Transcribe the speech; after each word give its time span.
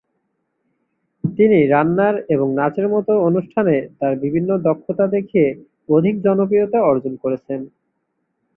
তিনি 1.23 1.59
রান্নার 1.67 2.15
এবং 2.29 2.47
নাচের 2.55 2.87
মতো 2.89 3.11
অনুষ্ঠানে 3.27 3.75
তার 3.99 4.13
বিভিন্ন 4.23 4.49
দক্ষতা 4.67 5.05
দেখিয়ে 5.07 5.47
অধিক 5.89 6.15
জনপ্রিয়তা 6.21 6.79
অর্জন 6.83 7.13
করেছেন। 7.23 7.59